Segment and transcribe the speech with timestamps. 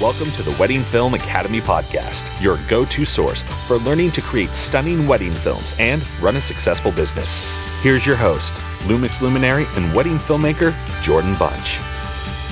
[0.00, 4.54] Welcome to the Wedding Film Academy podcast, your go to source for learning to create
[4.54, 7.82] stunning wedding films and run a successful business.
[7.82, 8.54] Here's your host,
[8.84, 11.78] Lumix luminary and wedding filmmaker Jordan Bunch.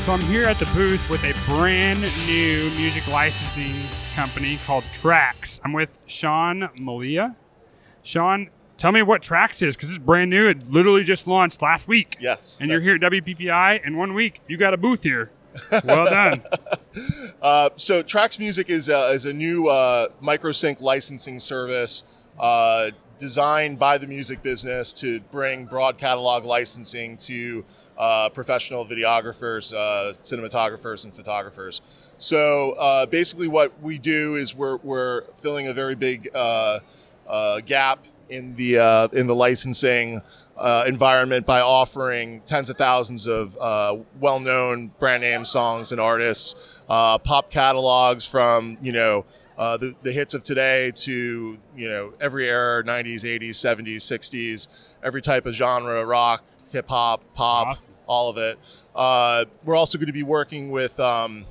[0.05, 5.61] So I'm here at the booth with a brand new music licensing company called Trax.
[5.65, 7.37] I'm with Sean Malia.
[8.03, 8.51] Sean,
[8.85, 10.46] tell me what Trax is because it's brand new.
[10.46, 12.18] It literally just launched last week.
[12.21, 12.61] Yes.
[12.61, 14.43] And you're here at WPPI in one week.
[14.46, 15.31] You got a booth here.
[15.85, 16.45] Well done.
[17.43, 23.79] uh, so Trax Music is a, is a new uh, microsync licensing service uh, designed
[23.79, 27.64] by the music business to bring broad catalog licensing to
[27.96, 32.12] uh, professional videographers, uh, cinematographers, and photographers.
[32.19, 36.31] So uh, basically, what we do is we're, we're filling a very big
[37.64, 40.23] gap in the in the licensing
[40.56, 46.83] uh, environment by offering tens of thousands of uh, well-known brand name songs and artists,
[46.89, 49.25] uh, pop catalogs from you know
[49.59, 54.93] uh, the, the hits of today to you know every era 90s 80s 70s 60s
[55.03, 57.91] every type of genre rock hip hop pop Awesome.
[58.07, 58.59] all of it
[58.97, 61.47] uh, we're also going to be working with um,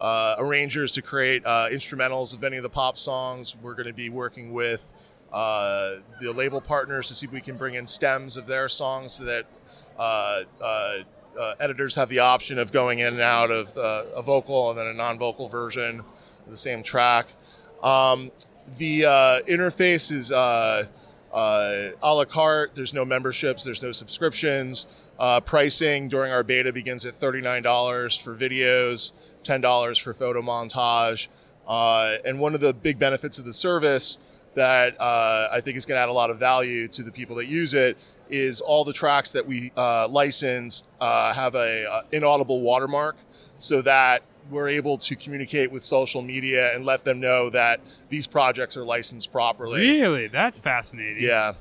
[0.00, 3.94] uh, arrangers to create uh, instrumentals of any of the pop songs we're going to
[3.94, 4.92] be working with
[5.34, 9.14] uh, the label partners to see if we can bring in stems of their songs
[9.14, 9.46] so that
[9.98, 10.94] uh, uh,
[11.38, 14.86] uh, editors have the option of going in and out of a vocal and then
[14.86, 17.26] a non-vocal version of the same track.
[17.82, 18.30] Um,
[18.78, 19.02] the
[19.48, 20.84] interface is uh,
[22.00, 22.76] a la carte.
[22.76, 23.64] There's no memberships.
[23.64, 25.10] There's no subscriptions.
[25.18, 31.26] Uh, pricing during our beta begins at $39 for videos, $10 for photo montage.
[31.66, 34.18] Uh, and one of the big benefits of the service
[34.54, 37.36] that uh, I think is going to add a lot of value to the people
[37.36, 37.98] that use it
[38.30, 43.16] is all the tracks that we uh, license uh, have a uh, inaudible watermark,
[43.58, 48.26] so that we're able to communicate with social media and let them know that these
[48.26, 49.86] projects are licensed properly.
[49.86, 50.26] really?
[50.26, 51.22] That's fascinating.
[51.26, 51.54] Yeah,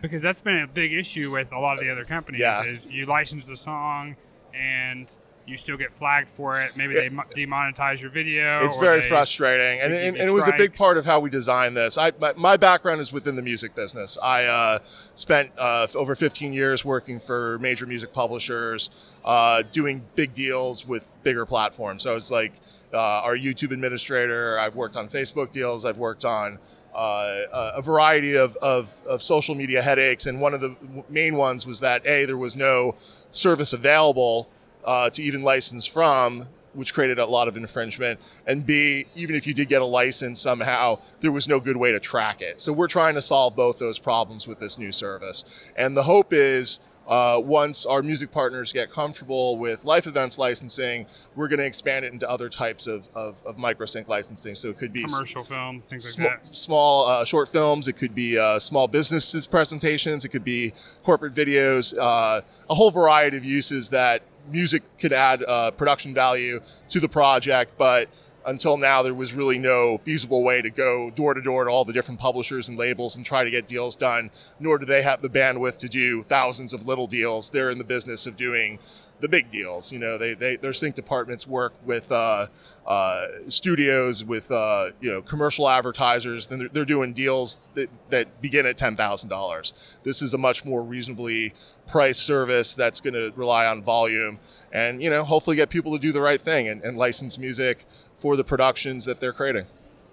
[0.00, 2.64] Because that's been a big issue with a lot of the other companies Yeah.
[2.64, 4.16] is you license the song
[4.54, 5.14] and
[5.46, 6.76] you still get flagged for it.
[6.76, 8.64] Maybe they mo- demonetize your video.
[8.64, 11.76] it's very frustrating, and, and, and it was a big part of how we designed
[11.76, 11.98] this.
[11.98, 14.16] I my, my background is within the music business.
[14.22, 20.32] I uh, spent uh, over 15 years working for major music publishers, uh, doing big
[20.32, 22.02] deals with bigger platforms.
[22.02, 22.52] So I was like
[22.92, 24.58] uh, our YouTube administrator.
[24.58, 25.84] I've worked on Facebook deals.
[25.84, 26.58] I've worked on
[26.94, 30.76] uh, a variety of, of, of social media headaches, and one of the
[31.08, 32.94] main ones was that a there was no
[33.30, 34.50] service available
[34.84, 38.18] uh, to even license from, which created a lot of infringement.
[38.46, 41.92] And B, even if you did get a license somehow, there was no good way
[41.92, 42.60] to track it.
[42.60, 45.70] So we're trying to solve both those problems with this new service.
[45.76, 51.06] And the hope is uh, once our music partners get comfortable with life events licensing,
[51.34, 54.54] we're going to expand it into other types of, of, of microsync licensing.
[54.54, 56.46] So it could be commercial films, things sm- like that.
[56.46, 57.88] small uh, short films.
[57.88, 60.24] It could be uh, small businesses presentations.
[60.24, 60.72] It could be
[61.02, 61.94] corporate videos.
[61.98, 67.08] Uh, a whole variety of uses that music could add uh, production value to the
[67.08, 68.08] project, but.
[68.44, 71.84] Until now, there was really no feasible way to go door to door to all
[71.84, 74.32] the different publishers and labels and try to get deals done.
[74.58, 77.50] Nor do they have the bandwidth to do thousands of little deals.
[77.50, 78.80] They're in the business of doing
[79.22, 79.90] the big deals.
[79.90, 82.48] You know, they, they their sync departments work with uh,
[82.86, 86.48] uh, studios, with uh, you know commercial advertisers.
[86.48, 89.96] Then they're, they're doing deals that, that begin at ten thousand dollars.
[90.02, 91.54] This is a much more reasonably
[91.86, 94.38] priced service that's going to rely on volume
[94.72, 97.86] and you know hopefully get people to do the right thing and, and license music
[98.16, 99.66] for the productions that they're creating.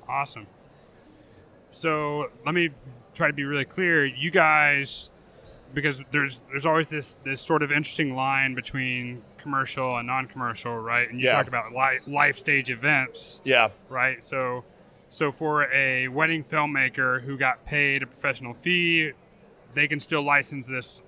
[0.07, 0.47] Awesome.
[1.71, 2.69] So let me
[3.13, 4.05] try to be really clear.
[4.05, 5.09] You guys,
[5.73, 11.09] because there's there's always this this sort of interesting line between commercial and non-commercial, right?
[11.09, 11.33] And you Yeah.
[11.33, 14.23] talked about li- life stage events, Yeah, right?
[14.23, 14.63] So
[15.09, 19.11] so for a wedding filmmaker who got paid a professional fee,
[19.73, 21.01] they can still license this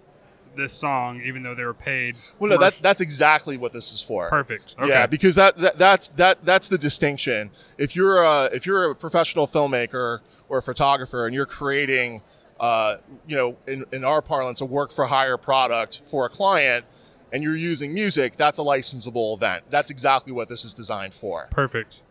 [0.56, 2.18] this song even though they were paid.
[2.38, 4.28] well, no, that, that's exactly what this is for.
[4.30, 4.76] perfect.
[4.78, 4.90] Okay.
[4.90, 7.52] Yeah, because that, that that's that that's the distinction.
[7.78, 10.20] If you're a if you're a professional filmmaker
[10.50, 12.22] or a photographer and you're creating,
[12.62, 12.98] uh,
[13.28, 16.86] you know, in, in our parlance, a work for hire product for a client,
[17.34, 19.64] and you're using music, that's a licensable event.
[19.70, 21.48] That's exactly what this is designed for.
[21.50, 22.02] Perfect.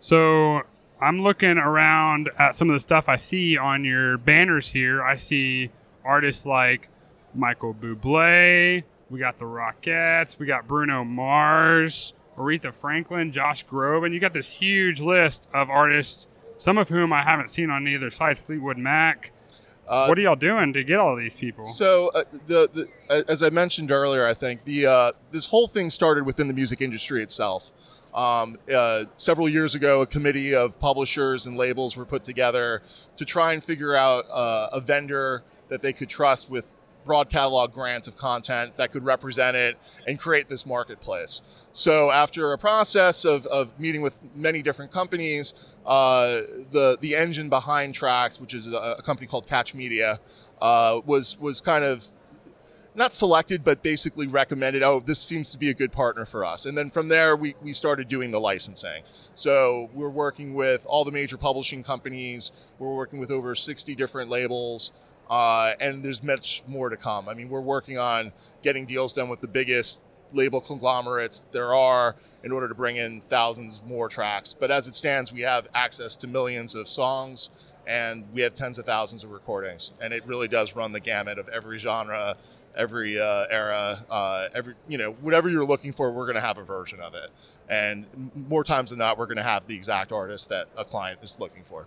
[0.00, 0.62] So
[1.00, 5.00] I'm looking around at some of the stuff I see on your banners here.
[5.02, 5.70] I see
[6.04, 6.88] artists like
[7.34, 8.82] Michael Bublé.
[9.10, 10.40] We got the Rockettes.
[10.40, 14.06] We got Bruno Mars, Aretha Franklin, Josh Groban.
[14.06, 16.26] And you got this huge list of artists,
[16.56, 18.40] some of whom I haven't seen on either sites.
[18.40, 19.30] Fleetwood Mac.
[19.88, 21.64] Uh, what are y'all doing to get all these people?
[21.64, 25.66] So uh, the, the uh, as I mentioned earlier, I think the uh, this whole
[25.66, 27.72] thing started within the music industry itself.
[28.14, 32.82] Um, uh, several years ago, a committee of publishers and labels were put together
[33.16, 36.76] to try and figure out uh, a vendor that they could trust with
[37.08, 39.76] broad catalog grant of content that could represent it
[40.06, 41.42] and create this marketplace.
[41.72, 47.48] So after a process of, of meeting with many different companies, uh, the the engine
[47.48, 50.20] behind Trax, which is a, a company called Catch Media,
[50.60, 52.06] uh, was was kind of
[52.98, 56.66] not selected, but basically recommended, oh, this seems to be a good partner for us.
[56.66, 59.02] And then from there, we, we started doing the licensing.
[59.34, 62.52] So we're working with all the major publishing companies.
[62.78, 64.92] We're working with over 60 different labels.
[65.30, 67.28] Uh, and there's much more to come.
[67.28, 70.02] I mean, we're working on getting deals done with the biggest
[70.32, 74.54] label conglomerates there are in order to bring in thousands more tracks.
[74.54, 77.50] But as it stands, we have access to millions of songs
[77.88, 79.94] and we have tens of thousands of recordings.
[80.00, 82.36] And it really does run the gamut of every genre,
[82.76, 86.58] every uh, era, uh, every, you know, whatever you're looking for, we're going to have
[86.58, 87.30] a version of it.
[87.66, 91.20] And more times than not, we're going to have the exact artist that a client
[91.22, 91.86] is looking for.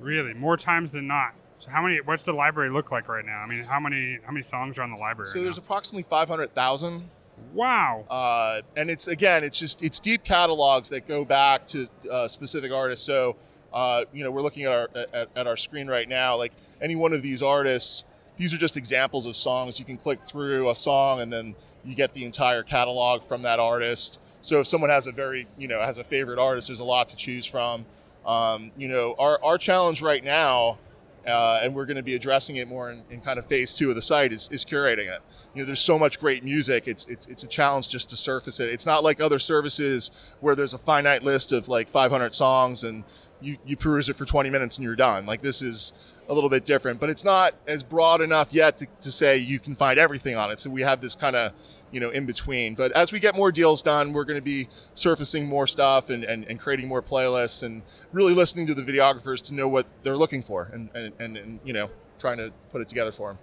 [0.00, 1.34] Really, more times than not.
[1.58, 2.00] So how many?
[2.00, 3.38] What's the library look like right now?
[3.38, 5.28] I mean, how many how many songs are on the library?
[5.28, 5.62] So right there's now?
[5.62, 7.08] approximately 500,000
[7.52, 8.04] wow.
[8.10, 12.72] Uh, and it's again, it's just it's deep catalogs that go back to uh, specific
[12.72, 13.04] artists.
[13.04, 13.36] So,
[13.72, 16.36] uh, you know, we're looking at our at, at, our screen right now.
[16.36, 18.04] Like any one of these artists,
[18.36, 19.78] these are just examples of songs.
[19.78, 21.54] You can click through a song, and then
[21.84, 24.20] you get the entire catalog from that artist.
[24.40, 27.08] So, if someone has a very you know has a favorite artist, there's a lot
[27.08, 27.86] to choose from.
[28.26, 30.78] Um, you know, our our challenge right now
[31.26, 33.88] uh, and we're going to be addressing it more in, in, kind of phase two
[33.88, 35.20] of the site is, is, curating it.
[35.54, 36.88] You know, there's so much great music.
[36.88, 38.70] It's, it's it's a challenge just to surface it.
[38.70, 43.04] It's not like other services where there's a finite list of like 500 songs and
[43.42, 45.26] you, you peruse it for 20 minutes and you're done.
[45.26, 45.92] Like this is
[46.28, 49.58] a little bit different, but it's not as broad enough yet to, to say you
[49.58, 50.60] can find everything on it.
[50.60, 51.52] So we have this kind of,
[51.90, 52.74] you know, in between.
[52.74, 56.24] But as we get more deals done, we're going to be surfacing more stuff and,
[56.24, 60.16] and, and creating more playlists and really listening to the videographers to know what they're
[60.16, 63.38] looking for and, and, and, and you know, trying to put it together for them.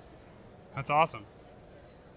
[0.76, 1.26] That's awesome.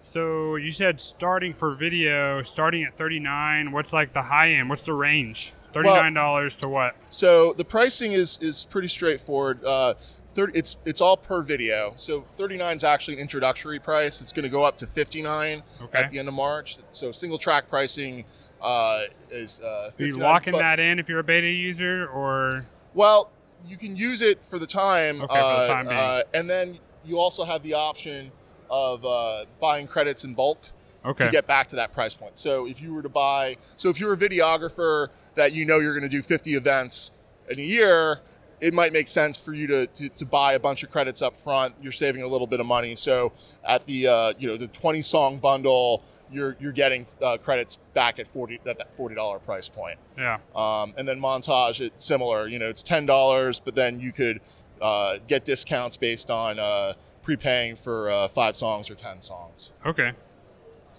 [0.01, 3.71] So you said starting for video, starting at 39.
[3.71, 4.69] What's like the high end?
[4.69, 5.53] What's the range?
[5.73, 6.95] Thirty-nine dollars well, to what?
[7.09, 9.63] So the pricing is is pretty straightforward.
[9.63, 9.95] Uh,
[10.33, 11.91] 30, it's it's all per video.
[11.95, 14.21] So 39 is actually an introductory price.
[14.21, 15.97] It's going to go up to 59 okay.
[15.97, 16.77] at the end of March.
[16.91, 18.25] So single track pricing
[18.61, 19.61] uh, is.
[19.61, 22.65] Uh, Are you locking but, that in if you're a beta user or?
[22.93, 23.31] Well,
[23.67, 25.21] you can use it for the time.
[25.21, 25.97] Okay, for the time being.
[25.97, 28.31] Uh, and then you also have the option
[28.69, 30.65] of uh, buying credits in bulk
[31.05, 31.25] okay.
[31.25, 32.37] to get back to that price point.
[32.37, 35.93] So if you were to buy, so if you're a videographer that you know you're
[35.93, 37.11] going to do 50 events
[37.49, 38.21] in a year,
[38.63, 41.35] it might make sense for you to, to, to, buy a bunch of credits up
[41.35, 41.75] front.
[41.81, 42.95] You're saving a little bit of money.
[42.95, 43.33] So
[43.67, 46.01] at the uh, you know the 20 song bundle,
[46.31, 49.99] you're you're getting uh, credits back at 40 at that 40 dollar price point.
[50.17, 50.37] Yeah.
[50.55, 52.47] Um, and then montage, it's similar.
[52.47, 54.39] You know, it's ten dollars, but then you could
[54.81, 59.73] uh, get discounts based on uh, prepaying for uh, five songs or ten songs.
[59.85, 60.13] Okay.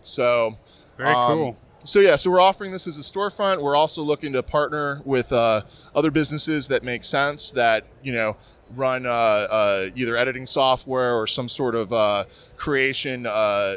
[0.05, 0.57] So
[0.97, 1.57] very um, cool.
[1.85, 3.61] So yeah, so we're offering this as a storefront.
[3.61, 5.63] We're also looking to partner with uh,
[5.95, 8.37] other businesses that make sense that you know
[8.77, 12.25] run uh, uh, either editing software or some sort of uh,
[12.57, 13.31] creation uh,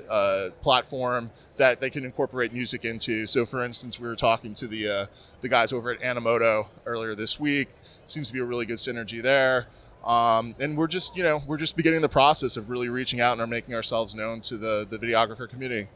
[0.09, 3.27] uh, platform that they can incorporate music into.
[3.27, 5.05] So, for instance, we were talking to the uh,
[5.41, 7.69] the guys over at Animoto earlier this week.
[8.05, 9.67] Seems to be a really good synergy there.
[10.05, 13.33] Um, and we're just, you know, we're just beginning the process of really reaching out
[13.33, 15.87] and are making ourselves known to the the videographer community.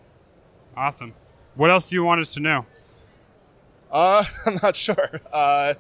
[0.75, 1.13] Awesome.
[1.56, 2.66] What else do you want us to know?
[3.92, 5.10] Uh, I'm not sure.
[5.32, 5.74] Uh,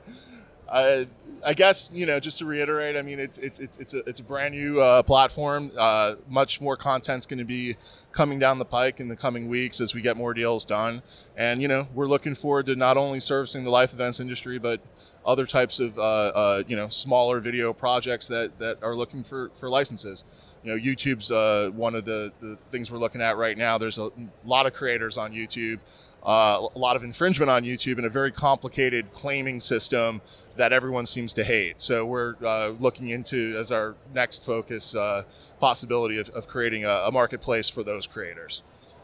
[0.71, 1.07] I,
[1.45, 2.95] I guess you know just to reiterate.
[2.95, 5.71] I mean, it's it's it's it's a it's a brand new uh, platform.
[5.77, 7.77] Uh, much more content's going to be
[8.11, 11.01] coming down the pike in the coming weeks as we get more deals done.
[11.37, 14.81] And you know, we're looking forward to not only servicing the life events industry, but
[15.25, 19.49] other types of uh, uh you know smaller video projects that that are looking for
[19.49, 20.25] for licenses
[20.63, 23.77] you know, YouTube's uh, one of the, the things we're looking at right now.
[23.77, 24.11] There's a
[24.45, 25.79] lot of creators on YouTube,
[26.23, 30.21] uh, a lot of infringement on YouTube, and a very complicated claiming system
[30.57, 31.81] that everyone seems to hate.
[31.81, 35.23] So we're uh, looking into as our next focus uh,
[35.61, 38.63] possibility of, of creating a, a, marketplace for those creators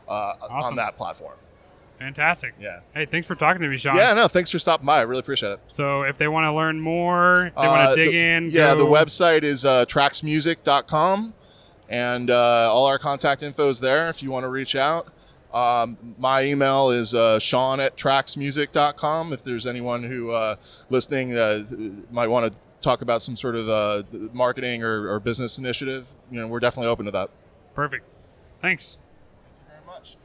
[0.10, 0.72] uh, awesome.
[0.72, 1.38] on that platform.
[2.00, 2.54] Fantastic.
[2.60, 2.82] Yeah.
[2.94, 3.96] Hey, thanks for talking to me, Sean.
[3.96, 5.00] Yeah, no, thanks for stopping by.
[5.00, 5.60] I really appreciate it.
[5.68, 8.52] So, if they want to learn more, they want to uh, dig the, in.
[8.52, 8.80] Yeah, go...
[8.80, 11.34] the website is uh, traxmusic.com
[11.90, 15.08] and uh, all our contact info is there if you want to reach out.
[15.54, 19.34] Um, my email is uh, sean at traxmusic.com.
[19.34, 20.58] if there's anyone who uh,
[20.90, 21.64] listening uh,
[22.12, 24.04] might want to talk about some sort of uh,
[24.34, 27.30] marketing or, or business initiative, you know, we're definitely open to that.
[27.76, 28.06] Perfect.
[28.62, 28.98] Thanks.
[29.68, 30.18] Thank you very much.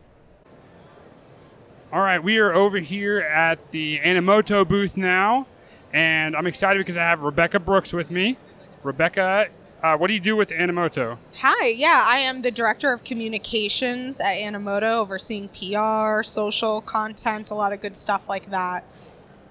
[1.92, 5.46] All right, we are over here at the Animoto booth now,
[5.92, 8.38] and I'm excited because I have Rebecca Brooks with me.
[8.84, 9.48] Rebecca,
[9.82, 11.18] uh, what do you do with Animoto?
[11.38, 17.54] Hi, yeah, I am the director of communications at Animoto, overseeing PR, social content, a
[17.54, 18.84] lot of good stuff like that.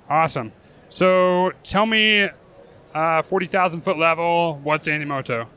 [0.10, 0.54] Awesome.
[0.90, 2.30] So tell me,
[2.94, 5.48] uh, 40,000 foot level, what's Animoto?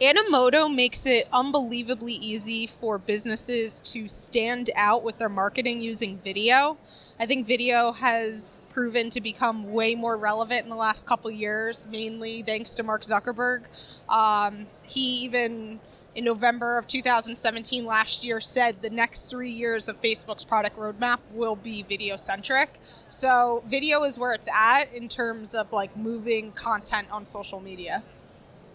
[0.00, 6.76] Animoto makes it unbelievably easy for businesses to stand out with their marketing using video.
[7.20, 11.86] I think video has proven to become way more relevant in the last couple years,
[11.86, 13.68] mainly thanks to Mark Zuckerberg.
[14.08, 15.78] Um, he even
[16.14, 21.18] in November of 2017 last year said the next three years of Facebook's product roadmap
[21.32, 22.78] will be video centric.
[23.08, 28.02] So video is where it's at in terms of like moving content on social media.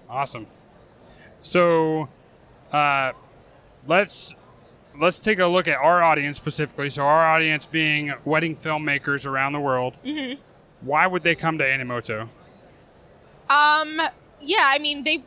[0.10, 0.48] Awesome.
[1.42, 2.10] So,
[2.72, 3.14] uh,
[3.86, 4.34] let's
[5.00, 6.90] let's take a look at our audience specifically.
[6.90, 9.96] So, our audience being wedding filmmakers around the world.
[10.06, 10.42] Mm-hmm.
[10.82, 12.24] Why would they come to Animoto?
[13.50, 14.02] Um,
[14.42, 15.24] yeah, I mean, they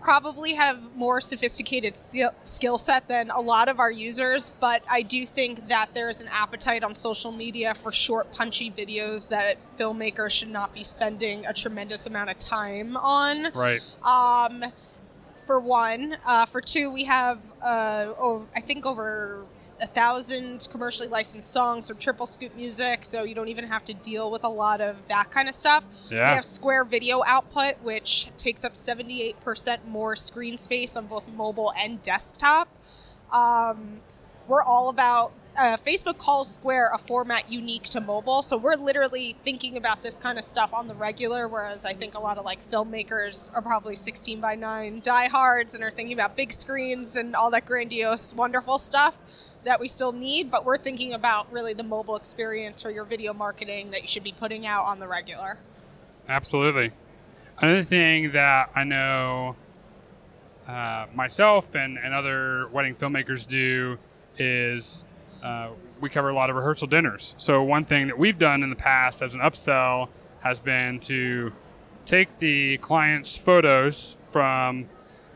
[0.00, 5.02] probably have more sophisticated skill, skill set than a lot of our users, but I
[5.02, 10.30] do think that there's an appetite on social media for short, punchy videos that filmmakers
[10.30, 13.52] should not be spending a tremendous amount of time on.
[13.52, 13.80] Right.
[14.04, 14.64] Um,
[15.46, 16.16] for one.
[16.26, 19.44] Uh, for two, we have, uh, oh, I think, over
[19.80, 23.94] a thousand commercially licensed songs from Triple Scoop Music, so you don't even have to
[23.94, 25.84] deal with a lot of that kind of stuff.
[26.10, 26.30] Yeah.
[26.30, 31.72] We have Square Video Output, which takes up 78% more screen space on both mobile
[31.78, 32.68] and desktop.
[33.32, 34.00] Um,
[34.48, 39.36] we're all about uh, Facebook calls Square a format unique to mobile, so we're literally
[39.44, 41.48] thinking about this kind of stuff on the regular.
[41.48, 45.82] Whereas I think a lot of like filmmakers are probably 16 by 9 diehards and
[45.82, 49.18] are thinking about big screens and all that grandiose, wonderful stuff
[49.64, 50.50] that we still need.
[50.50, 54.24] But we're thinking about really the mobile experience for your video marketing that you should
[54.24, 55.58] be putting out on the regular.
[56.28, 56.92] Absolutely.
[57.58, 59.56] Another thing that I know
[60.68, 63.98] uh, myself and, and other wedding filmmakers do
[64.38, 65.04] is
[65.46, 65.68] uh,
[66.00, 67.36] we cover a lot of rehearsal dinners.
[67.38, 70.08] So, one thing that we've done in the past as an upsell
[70.40, 71.52] has been to
[72.04, 74.88] take the client's photos from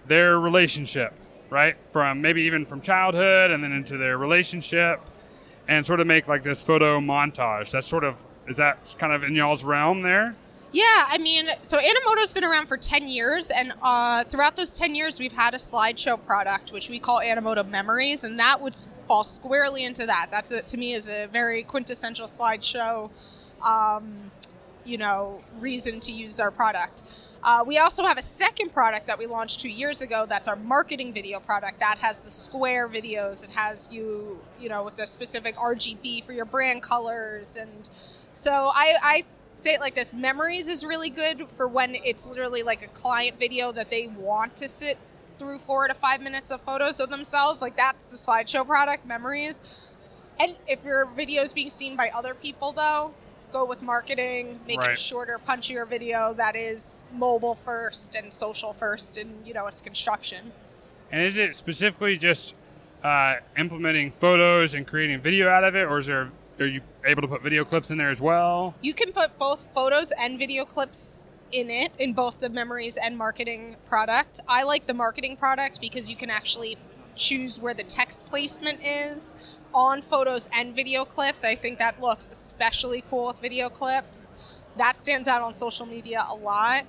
[0.06, 1.14] their relationship,
[1.48, 1.78] right?
[1.78, 5.00] From maybe even from childhood and then into their relationship
[5.68, 7.70] and sort of make like this photo montage.
[7.70, 10.34] That's sort of, is that kind of in y'all's realm there?
[10.72, 14.94] Yeah, I mean, so Animoto's been around for 10 years, and uh, throughout those 10
[14.94, 18.76] years, we've had a slideshow product, which we call Animoto Memories, and that would
[19.08, 20.28] fall squarely into that.
[20.30, 23.10] That's, to me, is a very quintessential slideshow,
[23.66, 24.30] um,
[24.84, 27.02] you know, reason to use our product.
[27.42, 30.24] Uh, we also have a second product that we launched two years ago.
[30.28, 31.80] That's our marketing video product.
[31.80, 33.42] That has the square videos.
[33.42, 37.90] It has you, you know, with the specific RGB for your brand colors, and
[38.32, 39.24] so I, I
[39.60, 43.38] say it like this memories is really good for when it's literally like a client
[43.38, 44.98] video that they want to sit
[45.38, 49.62] through four to five minutes of photos of themselves like that's the slideshow product memories.
[50.38, 53.14] And if your video is being seen by other people though
[53.52, 58.72] go with marketing make it a shorter punchier video that is mobile first and social
[58.72, 60.52] first and you know it's construction.
[61.12, 62.54] And is it specifically just
[63.02, 67.22] uh, implementing photos and creating video out of it, or is there are you able
[67.22, 68.74] to put video clips in there as well?
[68.82, 73.16] You can put both photos and video clips in it in both the memories and
[73.16, 74.40] marketing product.
[74.46, 76.76] I like the marketing product because you can actually
[77.16, 79.34] choose where the text placement is
[79.74, 81.44] on photos and video clips.
[81.44, 84.34] I think that looks especially cool with video clips.
[84.76, 86.84] That stands out on social media a lot.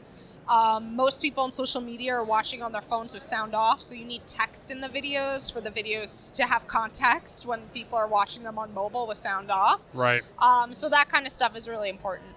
[0.48, 3.96] Um, most people on social media are watching on their phones with sound off, so
[3.96, 8.08] you need text in the videos for the videos to have context when people are
[8.08, 9.82] watching them on mobile with sound off.
[9.94, 10.22] Right.
[10.40, 12.30] Um, so that kind of stuff is really important.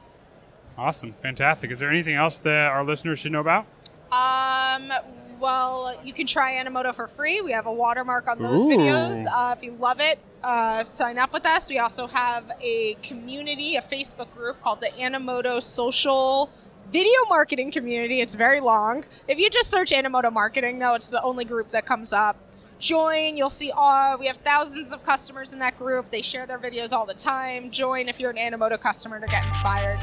[0.77, 1.13] Awesome.
[1.15, 1.71] Fantastic.
[1.71, 3.67] Is there anything else that our listeners should know about?
[4.13, 4.93] Um,
[5.41, 7.41] well, you can try Animoto for free.
[7.41, 8.69] We have a watermark on those Ooh.
[8.69, 9.27] videos.
[9.27, 11.69] Uh, if you love it, uh, sign up with us.
[11.69, 16.51] We also have a community, a Facebook group called the Animoto Social
[16.91, 18.21] Video Marketing Community.
[18.21, 19.05] It's very long.
[19.27, 22.37] If you just search Animoto Marketing, though, it's the only group that comes up.
[22.79, 23.37] Join.
[23.37, 23.73] You'll see.
[23.75, 26.11] Uh, we have thousands of customers in that group.
[26.11, 27.71] They share their videos all the time.
[27.71, 29.99] Join if you're an Animoto customer to get inspired.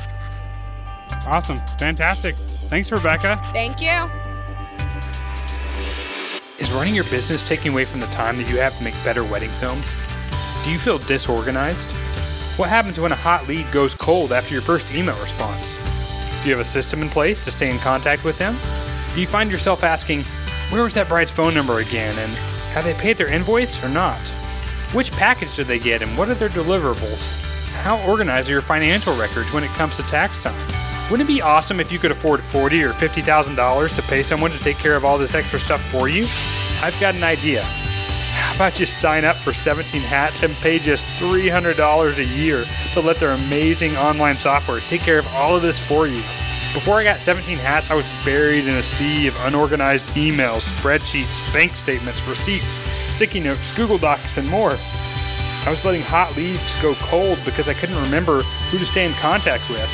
[1.26, 1.62] Awesome.
[1.78, 2.36] Fantastic.
[2.70, 3.40] Thanks, Rebecca.
[3.54, 4.10] Thank you.
[6.58, 9.24] Is running your business taking away from the time that you have to make better
[9.24, 9.96] wedding films?
[10.64, 11.92] Do you feel disorganized?
[12.58, 15.78] What happens when a hot lead goes cold after your first email response?
[16.42, 18.56] Do you have a system in place to stay in contact with them?
[19.14, 20.24] Do you find yourself asking,
[20.72, 22.32] where was that bride's phone number again, and
[22.74, 24.20] have they paid their invoice or not?
[24.94, 27.40] Which package did they get, and what are their deliverables?
[27.84, 30.56] How organized are your financial records when it comes to tax time?
[31.12, 34.24] Wouldn't it be awesome if you could afford forty or fifty thousand dollars to pay
[34.24, 36.24] someone to take care of all this extra stuff for you?
[36.82, 37.66] I've got an idea.
[38.62, 42.64] How about you sign up for 17 Hats and pay just $300 a year
[42.94, 46.18] to let their amazing online software take care of all of this for you?
[46.72, 51.52] Before I got 17 Hats, I was buried in a sea of unorganized emails, spreadsheets,
[51.52, 52.74] bank statements, receipts,
[53.12, 54.78] sticky notes, Google Docs, and more.
[55.66, 59.14] I was letting hot leads go cold because I couldn't remember who to stay in
[59.14, 59.90] contact with.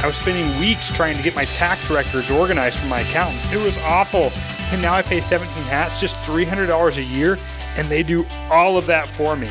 [0.00, 3.52] I was spending weeks trying to get my tax records organized for my accountant.
[3.52, 4.30] It was awful.
[4.72, 7.36] And now I pay 17 hats just $300 a year,
[7.76, 9.50] and they do all of that for me.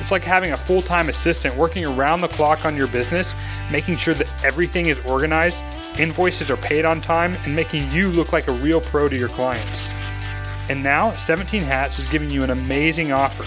[0.00, 3.34] It's like having a full time assistant working around the clock on your business,
[3.70, 5.64] making sure that everything is organized,
[5.98, 9.28] invoices are paid on time, and making you look like a real pro to your
[9.28, 9.92] clients.
[10.68, 13.44] And now, 17 Hats is giving you an amazing offer.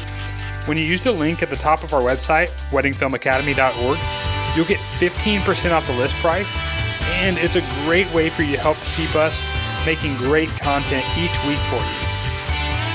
[0.68, 3.98] When you use the link at the top of our website, weddingfilmacademy.org,
[4.56, 6.60] you'll get 15% off the list price,
[7.22, 9.50] and it's a great way for you to help keep us
[9.86, 12.07] making great content each week for you.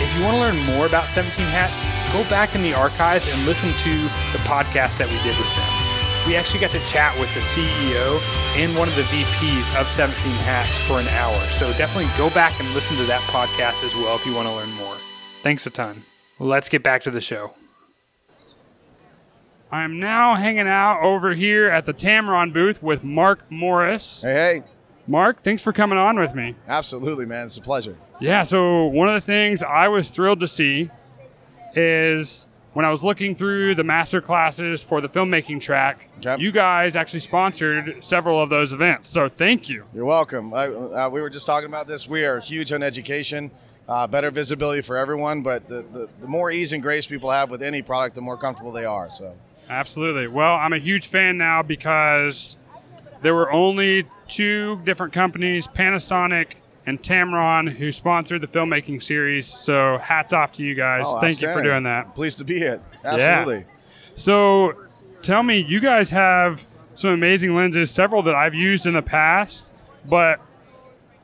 [0.02, 1.78] If you want to learn more about 17 Hats,
[2.12, 3.90] go back in the archives and listen to
[4.34, 5.70] the podcast that we did with them.
[6.26, 8.20] We actually got to chat with the CEO
[8.56, 11.38] and one of the VPs of 17 Hats for an hour.
[11.54, 14.54] So definitely go back and listen to that podcast as well if you want to
[14.54, 14.96] learn more.
[15.42, 16.02] Thanks a ton.
[16.40, 17.54] Let's get back to the show.
[19.70, 24.22] I'm now hanging out over here at the Tamron booth with Mark Morris.
[24.22, 24.62] Hey, hey.
[25.06, 26.56] Mark, thanks for coming on with me.
[26.68, 27.46] Absolutely, man.
[27.46, 27.96] It's a pleasure.
[28.22, 30.90] Yeah, so one of the things I was thrilled to see
[31.74, 36.40] is when I was looking through the master classes for the filmmaking track, Okay.
[36.40, 39.08] you guys actually sponsored several of those events.
[39.08, 39.84] So thank you.
[39.92, 40.54] You're welcome.
[40.54, 42.08] I, uh, we were just talking about this.
[42.08, 43.50] We are huge on education,
[43.88, 47.50] uh, better visibility for everyone, but the, the, the more ease and grace people have
[47.50, 49.10] with any product, the more comfortable they are.
[49.10, 49.34] So,
[49.68, 50.28] Absolutely.
[50.28, 52.56] Well, I'm a huge fan now because
[53.20, 56.52] there were only two different companies, Panasonic
[56.86, 59.46] and Tamron, who sponsored the filmmaking series.
[59.46, 61.04] So hats off to you guys.
[61.06, 62.14] Oh, Thank you for doing that.
[62.14, 62.80] Pleased to be here.
[63.04, 63.64] Absolutely.
[64.14, 64.74] So
[65.22, 69.72] tell me, you guys have some amazing lenses, several that I've used in the past,
[70.08, 70.40] but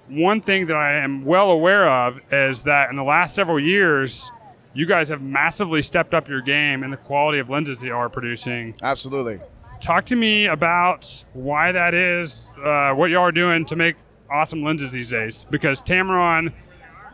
[0.09, 4.31] one thing that I am well aware of is that in the last several years,
[4.73, 7.95] you guys have massively stepped up your game in the quality of lenses that you
[7.95, 8.75] are producing.
[8.83, 9.41] Absolutely.
[9.81, 13.97] Talk to me about why that is, uh, what y'all are doing to make
[14.31, 15.45] awesome lenses these days.
[15.51, 16.53] Because Tamron, uh,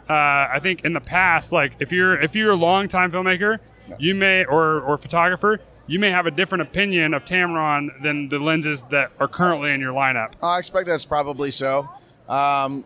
[0.08, 3.58] I think in the past, like if you're if you're a longtime filmmaker,
[3.98, 8.38] you may or or photographer, you may have a different opinion of Tamron than the
[8.38, 10.32] lenses that are currently in your lineup.
[10.42, 11.88] I expect that's probably so.
[12.28, 12.84] Um,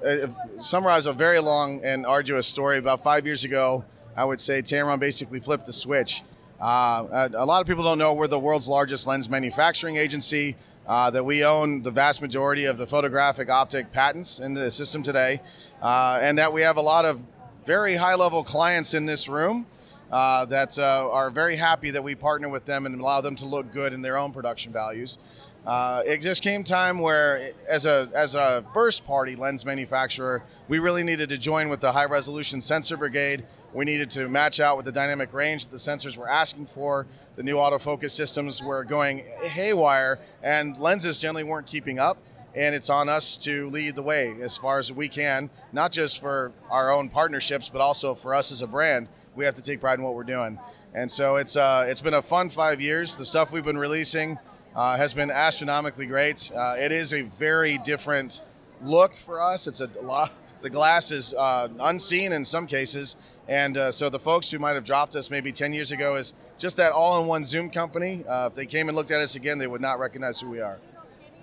[0.56, 2.78] summarize a very long and arduous story.
[2.78, 3.84] About five years ago,
[4.16, 6.22] I would say Tamron basically flipped the switch.
[6.60, 10.56] Uh, a a lot of people don't know we're the world's largest lens manufacturing agency.
[10.88, 15.02] Uh, that we own the vast majority of the photographic optic patents in the system
[15.02, 15.38] today,
[15.82, 17.26] uh, and that we have a lot of
[17.66, 19.66] very high level clients in this room
[20.10, 23.44] uh, that uh, are very happy that we partner with them and allow them to
[23.44, 25.18] look good in their own production values.
[25.66, 30.78] Uh, it just came time where, as a as a first party lens manufacturer, we
[30.78, 33.44] really needed to join with the high resolution sensor brigade.
[33.74, 37.06] We needed to match out with the dynamic range that the sensors were asking for.
[37.34, 42.16] The new autofocus systems were going haywire, and lenses generally weren't keeping up.
[42.54, 46.20] And it's on us to lead the way as far as we can, not just
[46.20, 49.08] for our own partnerships, but also for us as a brand.
[49.36, 50.58] We have to take pride in what we're doing.
[50.94, 53.16] And so it's uh, it's been a fun five years.
[53.16, 54.38] The stuff we've been releasing
[54.78, 56.52] uh, has been astronomically great.
[56.54, 58.42] Uh, it is a very different
[58.80, 59.66] look for us.
[59.66, 60.30] It's a lot.
[60.62, 63.16] The glass is uh, unseen in some cases,
[63.48, 66.32] and uh, so the folks who might have dropped us maybe 10 years ago is
[66.58, 68.24] just that all-in-one zoom company.
[68.28, 70.60] Uh, if they came and looked at us again, they would not recognize who we
[70.60, 70.78] are.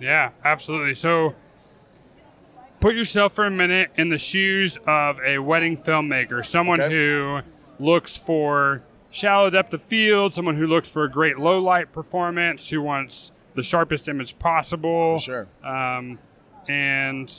[0.00, 0.94] Yeah, absolutely.
[0.94, 1.34] So
[2.80, 6.94] put yourself for a minute in the shoes of a wedding filmmaker, someone Okay.
[6.94, 7.40] who
[7.78, 8.82] looks for
[9.16, 13.32] shallow depth of field, someone who looks for a great low light performance, who wants
[13.54, 15.48] the sharpest image possible, For sure.
[15.64, 16.18] um,
[16.68, 17.32] and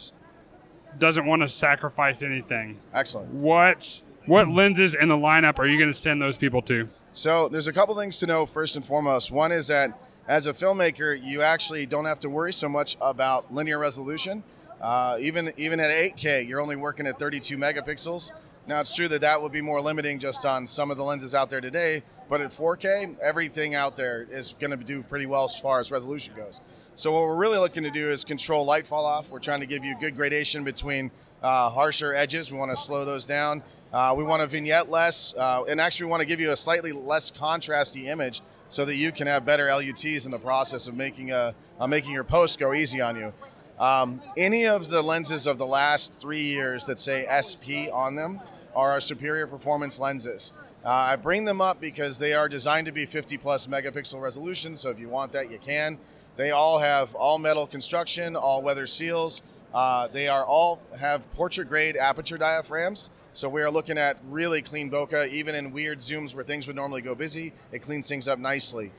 [0.97, 2.79] doesn't want to sacrifice anything.
[2.93, 3.31] Excellent.
[3.31, 6.89] What what lenses in the lineup are you going to send those people to?
[7.11, 9.31] So there's a couple things to know first and foremost.
[9.31, 13.53] One is that as a filmmaker, you actually don't have to worry so much about
[13.53, 14.43] linear resolution.
[14.81, 18.31] Uh, even even at 8K, you're only working at 32 megapixels.
[18.67, 21.33] Now it's true that that would be more limiting just on some of the lenses
[21.33, 25.45] out there today, but at 4K, everything out there is going to do pretty well
[25.45, 26.59] as far as resolution goes.
[26.93, 29.31] So what we're really looking to do is control light fall off.
[29.31, 32.51] We're trying to give you good gradation between uh, harsher edges.
[32.51, 33.63] We want to slow those down.
[33.93, 36.57] Uh, we want to vignette less, uh, and actually we want to give you a
[36.57, 40.95] slightly less contrasty image so that you can have better LUTs in the process of
[40.97, 43.33] making a uh, making your post go easy on you.
[43.79, 48.41] Um, any of the lenses of the last three years that say SP on them
[48.77, 50.53] are our superior performance lenses.
[50.85, 54.75] Uh, I bring them up because they are designed to be 50 plus megapixel resolution,
[54.75, 55.97] so if you want that, you can.
[56.35, 59.41] They all have all metal construction, all weather seals.
[59.73, 64.61] Uh, they are all have portrait grade aperture diaphragms, so we are looking at really
[64.61, 67.53] clean bokeh, even in weird zooms where things would normally go busy.
[67.71, 68.91] It cleans things up nicely.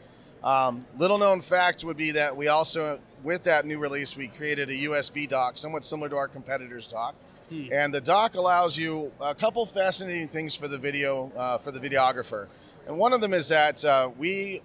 [0.42, 4.70] Um, little known fact would be that we also, with that new release, we created
[4.70, 7.14] a USB dock, somewhat similar to our competitors' dock.
[7.48, 7.66] Hmm.
[7.72, 11.80] And the dock allows you a couple fascinating things for the video uh, for the
[11.80, 12.48] videographer,
[12.86, 14.62] and one of them is that uh, we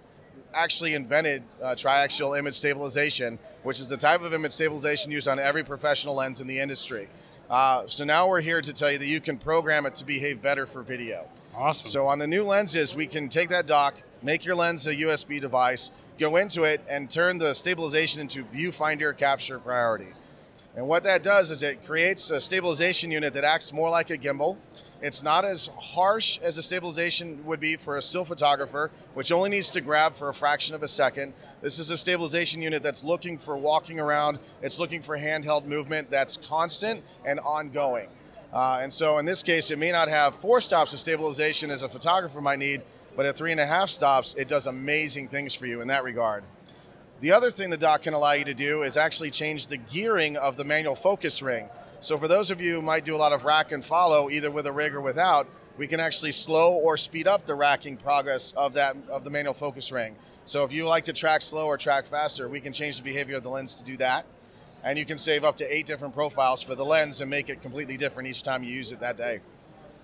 [0.54, 5.38] actually invented uh, triaxial image stabilization, which is the type of image stabilization used on
[5.38, 7.08] every professional lens in the industry.
[7.50, 10.40] Uh, so now we're here to tell you that you can program it to behave
[10.40, 11.28] better for video.
[11.56, 11.90] Awesome.
[11.90, 15.40] So on the new lenses, we can take that dock, make your lens a USB
[15.40, 20.08] device, go into it, and turn the stabilization into viewfinder capture priority.
[20.76, 24.18] And what that does is it creates a stabilization unit that acts more like a
[24.18, 24.56] gimbal.
[25.00, 29.50] It's not as harsh as a stabilization would be for a still photographer, which only
[29.50, 31.34] needs to grab for a fraction of a second.
[31.60, 36.10] This is a stabilization unit that's looking for walking around, it's looking for handheld movement
[36.10, 38.08] that's constant and ongoing.
[38.52, 41.82] Uh, and so in this case, it may not have four stops of stabilization as
[41.82, 42.82] a photographer might need,
[43.14, 46.02] but at three and a half stops, it does amazing things for you in that
[46.02, 46.44] regard.
[47.24, 50.36] The other thing the dock can allow you to do is actually change the gearing
[50.36, 51.70] of the manual focus ring.
[52.00, 54.50] So for those of you who might do a lot of rack and follow, either
[54.50, 58.52] with a rig or without, we can actually slow or speed up the racking progress
[58.58, 60.16] of that of the manual focus ring.
[60.44, 63.38] So if you like to track slow or track faster, we can change the behavior
[63.38, 64.26] of the lens to do that.
[64.82, 67.62] And you can save up to eight different profiles for the lens and make it
[67.62, 69.40] completely different each time you use it that day.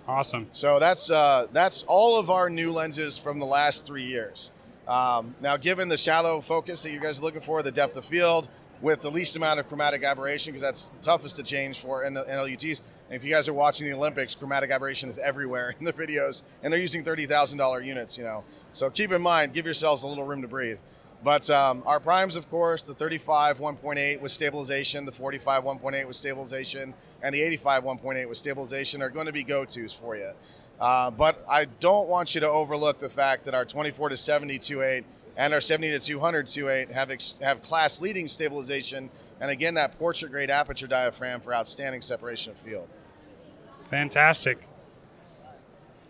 [0.08, 0.46] Awesome.
[0.52, 4.52] So that's uh, that's all of our new lenses from the last three years.
[4.88, 8.04] Um, now, given the shallow focus that you guys are looking for, the depth of
[8.04, 8.48] field,
[8.80, 12.14] with the least amount of chromatic aberration, because that's the toughest to change for in,
[12.14, 12.80] the, in LUTs.
[13.08, 16.42] And if you guys are watching the Olympics, chromatic aberration is everywhere in the videos,
[16.62, 18.16] and they're using thirty thousand dollar units.
[18.16, 20.80] You know, so keep in mind, give yourselves a little room to breathe.
[21.22, 26.16] But um, our primes, of course, the 35 1.8 with stabilization, the 45 1.8 with
[26.16, 30.30] stabilization, and the 85 1.8 with stabilization are going to be go-tos for you.
[30.80, 34.58] Uh, but I don't want you to overlook the fact that our 24 to 70
[34.58, 35.04] 2.8
[35.36, 39.98] and our 70 to 200 2.8 have ex- have class leading stabilization, and again that
[39.98, 42.88] portrait grade aperture diaphragm for outstanding separation of field.
[43.84, 44.58] Fantastic.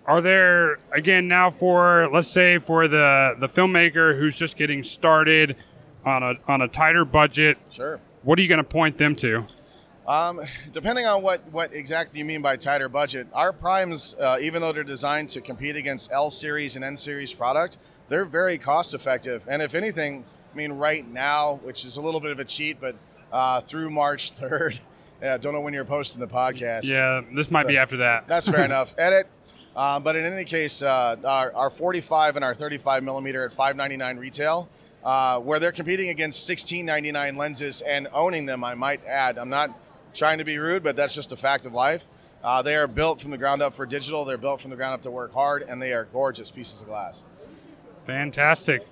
[0.07, 5.57] Are there again now for let's say for the the filmmaker who's just getting started
[6.05, 7.59] on a on a tighter budget?
[7.71, 8.01] Sure.
[8.23, 9.45] What are you going to point them to?
[10.07, 10.41] Um,
[10.73, 14.73] depending on what, what exactly you mean by tighter budget, our primes, uh, even though
[14.73, 19.45] they're designed to compete against L series and N series product, they're very cost effective.
[19.49, 22.81] And if anything, I mean, right now, which is a little bit of a cheat,
[22.81, 22.97] but
[23.31, 24.81] uh, through March 3rd,
[25.23, 26.85] yeah, don't know when you're posting the podcast.
[26.85, 28.27] Yeah, this might So, be after that.
[28.27, 28.95] That's fair enough.
[28.99, 29.29] Edit.
[29.77, 34.19] Uh, but in any case, uh, our, our 45 and our 35 millimeter at 5.99
[34.19, 34.69] retail,
[35.05, 38.65] uh, where they're competing against 16.99 lenses and owning them.
[38.65, 39.39] I might add.
[39.39, 39.71] I'm not
[40.15, 42.07] trying to be rude, but that's just a fact of life.
[42.43, 44.25] Uh, they are built from the ground up for digital.
[44.25, 46.89] They're built from the ground up to work hard, and they are gorgeous pieces of
[46.89, 47.27] glass.
[48.07, 48.87] Fantastic.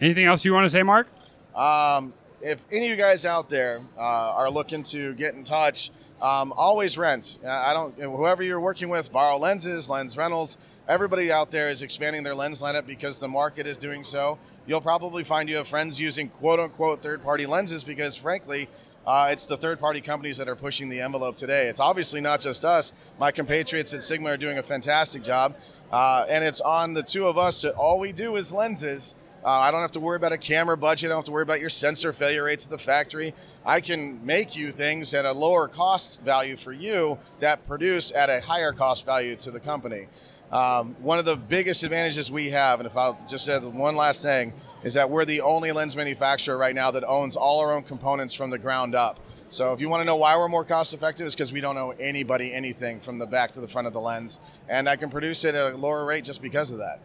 [0.00, 1.06] Anything else you want to say, Mark?
[1.54, 5.90] Um, if any of you guys out there uh, are looking to get in touch,
[6.20, 7.38] um, always rent.
[7.44, 7.96] Uh, I don't.
[7.98, 10.56] Whoever you're working with, borrow lenses, lens rentals.
[10.88, 14.38] Everybody out there is expanding their lens lineup because the market is doing so.
[14.66, 18.68] You'll probably find you have friends using quote unquote third party lenses because, frankly,
[19.06, 21.68] uh, it's the third party companies that are pushing the envelope today.
[21.68, 22.92] It's obviously not just us.
[23.18, 25.56] My compatriots at Sigma are doing a fantastic job.
[25.90, 29.14] Uh, and it's on the two of us that all we do is lenses.
[29.44, 31.08] Uh, I don't have to worry about a camera budget.
[31.08, 33.34] I don't have to worry about your sensor failure rates at the factory.
[33.66, 38.30] I can make you things at a lower cost value for you that produce at
[38.30, 40.06] a higher cost value to the company.
[40.52, 44.22] Um, one of the biggest advantages we have, and if I'll just say one last
[44.22, 44.52] thing,
[44.84, 48.34] is that we're the only lens manufacturer right now that owns all our own components
[48.34, 49.18] from the ground up.
[49.48, 51.78] So if you want to know why we're more cost effective, it's because we don't
[51.78, 55.08] owe anybody anything from the back to the front of the lens, and I can
[55.08, 57.00] produce it at a lower rate just because of that.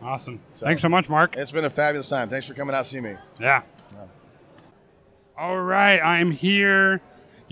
[0.00, 0.40] Awesome.
[0.54, 1.34] So- Thanks so much, Mark.
[1.36, 2.28] It's been a fabulous time.
[2.28, 3.16] Thanks for coming out to see me.
[3.40, 3.62] Yeah.
[5.36, 7.00] All right, I'm here.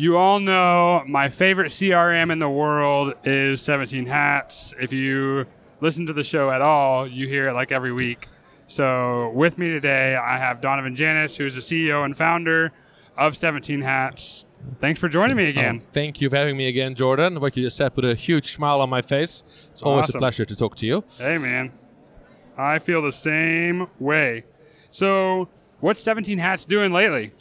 [0.00, 4.72] You all know my favorite CRM in the world is 17 Hats.
[4.80, 5.44] If you
[5.82, 8.26] listen to the show at all, you hear it like every week.
[8.66, 12.72] So, with me today, I have Donovan Janus, who's the CEO and founder
[13.18, 14.46] of 17 Hats.
[14.78, 15.74] Thanks for joining me again.
[15.74, 17.38] Um, thank you for having me again, Jordan.
[17.38, 19.42] What you just said put a huge smile on my face.
[19.70, 20.16] It's always Awesome.
[20.16, 21.04] a pleasure to talk to you.
[21.18, 21.72] Hey, man.
[22.56, 24.44] I feel the same way.
[24.90, 27.32] So, what's 17 Hats doing lately?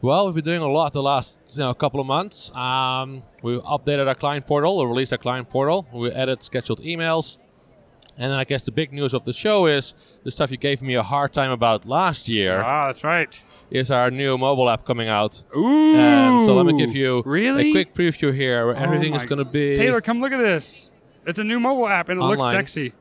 [0.00, 2.54] Well, we've been doing a lot the last you know, couple of months.
[2.54, 5.88] Um, we updated our client portal, or released our client portal.
[5.92, 7.38] We added scheduled emails.
[8.20, 10.82] And then I guess the big news of the show is the stuff you gave
[10.82, 13.40] me a hard time about last year Ah, that's right.
[13.70, 15.44] is our new mobile app coming out.
[15.56, 15.94] Ooh.
[15.94, 17.68] And so let me give you really?
[17.68, 19.76] a quick preview here where Oh everything is going to be.
[19.76, 20.90] Taylor, come look at this.
[21.26, 22.92] It's a new mobile app and it looks sexy.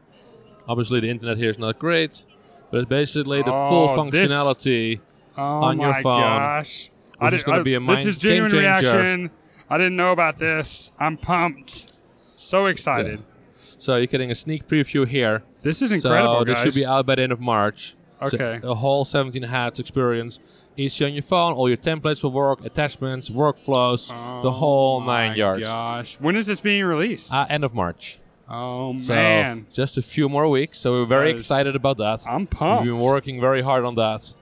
[0.67, 2.23] Obviously, the internet here is not great,
[2.69, 4.99] but it's basically the Oh, full this- functionality.
[5.37, 6.89] Oh on your my phone, gosh.
[7.19, 8.91] I did- gonna I- be a This mind- is genuine game changer.
[8.97, 9.31] reaction.
[9.69, 10.91] I didn't know about this.
[10.99, 11.91] I'm pumped.
[12.37, 13.23] So excited.
[13.53, 15.43] So you're getting a sneak preview here.
[15.61, 16.63] This is incredible, so this guys.
[16.63, 17.95] should be out by the end of March.
[18.19, 18.59] So Okay.
[18.63, 20.39] a whole 17 hats experience.
[20.75, 21.53] Easy on your phone.
[21.53, 24.09] All your templates will work, attachments, workflows,
[24.41, 25.63] the whole Oh my nine yards.
[25.67, 26.17] Gosh.
[26.19, 27.33] When is this being released?
[27.33, 28.19] Uh, end of March.
[28.49, 29.65] oh So man.
[29.73, 30.77] just a few more weeks.
[30.79, 32.21] So we're very excited about that.
[32.27, 32.85] I'm pumped.
[32.85, 34.33] We've been working very hard on that.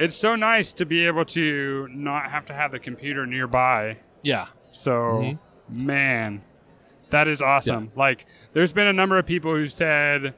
[0.00, 3.98] It's so nice to be able to not have to have the computer nearby.
[4.22, 4.46] Yeah.
[4.72, 4.90] So,
[5.72, 5.86] Mm-hmm.
[5.86, 6.42] man,
[7.10, 7.92] that is awesome.
[7.94, 10.34] Like, there's been a number of people who said,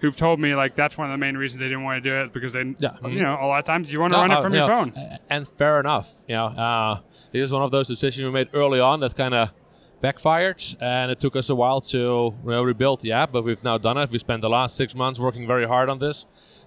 [0.00, 2.14] who've told me like that's one of the main reasons they didn't want to do
[2.14, 2.92] it is because they, Yeah.
[3.08, 4.60] you know, a lot of times you want to No, run it uh, from you
[4.60, 4.92] your know, phone.
[4.96, 6.12] uh, And fair enough.
[6.28, 7.00] You know, uh,
[7.32, 9.52] it is one of those decisions we made early on that kind of
[10.02, 13.32] backfired, and it took us a while to you know, rebuild the app.
[13.32, 14.10] But we've now done it.
[14.10, 16.26] We spent the last six months working very hard on this.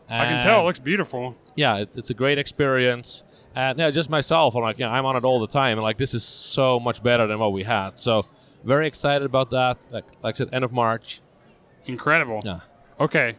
[0.09, 1.35] I can tell it looks beautiful.
[1.55, 3.23] yeah, it, it's a great experience.
[3.55, 5.97] And yeah, just myself, I'm like, yeah, I'm on it all the time, and like
[5.97, 7.99] this is so much better than what we had.
[7.99, 8.25] So
[8.63, 9.77] very excited about that.
[9.91, 11.21] Like, like I said, end of March.
[11.85, 12.41] Incredible.
[12.45, 12.59] Yeah.
[12.99, 13.35] Okay.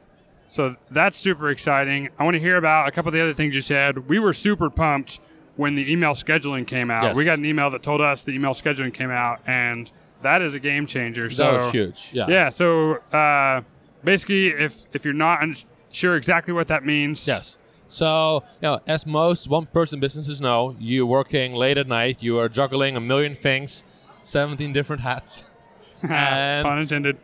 [0.48, 2.08] So that's super exciting.
[2.18, 4.08] I want to hear about a couple of the other things you said.
[4.08, 5.20] We were super pumped
[5.56, 7.02] when the email scheduling came out.
[7.04, 7.16] Yes.
[7.16, 9.90] We got an email that told us the email scheduling came out, and
[10.22, 11.30] that is a game changer.
[11.30, 12.10] So that was huge.
[12.12, 12.26] Yeah.
[12.28, 12.48] Yeah.
[12.48, 13.62] So uh,
[14.02, 15.42] basically, if if you're not
[15.90, 17.56] sure exactly what that means, Yes.
[17.88, 22.22] So, you know, as most one-person businesses know, you're working late at night.
[22.22, 23.82] You are juggling a million things,
[24.22, 25.50] 17 different hats.
[26.08, 27.18] And- pun intended.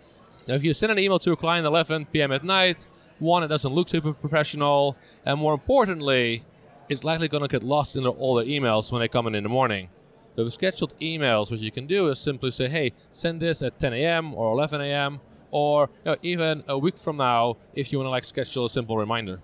[0.49, 2.33] Now, if you send an email to a client at 11 p.m.
[2.33, 2.89] at night,
[3.21, 6.45] one, it doesn't look super professional, and more importantly,
[6.89, 9.43] it's likely going to get lost in all the emails when they come in in
[9.45, 9.89] the morning.
[10.35, 13.79] So with scheduled emails, what you can do is simply say, hey, send this at
[13.79, 14.35] 10 a.m.
[14.35, 15.21] or 11 a.m.
[15.51, 18.69] or you know, even a week from now if you want to like schedule a
[18.71, 19.41] simple reminder.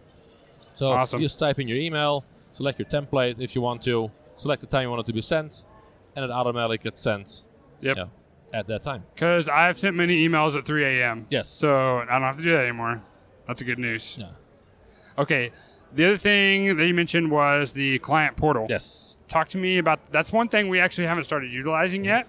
[0.74, 1.20] So Awesome.
[1.20, 4.66] you just type in your email, select your template if you want to, select the
[4.66, 5.64] time you want it to be sent,
[6.16, 7.42] and it automatically gets sent
[7.82, 7.96] Yep.
[7.96, 8.10] you know,
[8.54, 9.04] at that time.
[9.14, 11.26] Because I've sent many emails at 3 a.m.
[11.30, 11.48] Yes.
[11.48, 13.02] So I don't have to do that anymore.
[13.46, 14.16] That's a good news.
[14.20, 14.28] Yeah.
[15.18, 15.50] Okay.
[15.94, 18.64] The other thing that you mentioned was the client portal.
[18.68, 19.16] Yes.
[19.28, 22.26] Talk to me about that's one thing we actually haven't started utilizing yet.